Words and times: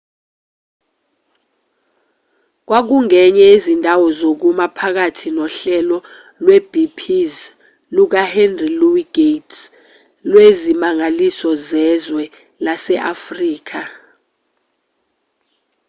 kwakungenye 2.67 3.43
yezindawo 3.51 4.07
zokuma 4.19 4.65
phakathi 4.77 5.27
nohlelo 5.37 5.97
lwepbs 6.43 7.35
lukahenry 7.95 8.69
louis 8.79 9.07
gates 9.17 9.57
lwezimangaliso 10.31 11.51
zezwe 11.67 12.23
lase-afrika 12.65 13.81